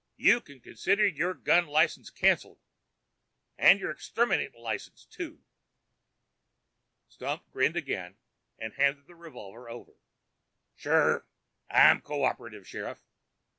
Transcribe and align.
"You 0.17 0.41
can 0.41 0.61
consider 0.61 1.05
your 1.05 1.35
gun 1.35 1.67
license 1.67 2.09
canceled 2.09 2.57
and 3.55 3.79
your 3.79 3.93
exterminatin' 3.93 4.59
license, 4.59 5.05
too." 5.05 5.43
Stump 7.07 7.43
grinned 7.51 7.77
again, 7.77 8.17
handed 8.57 9.05
the 9.05 9.13
revolver 9.13 9.69
over. 9.69 9.99
"Sure. 10.75 11.27
I'm 11.69 12.01
cooperative, 12.01 12.67
Sheriff. 12.67 13.03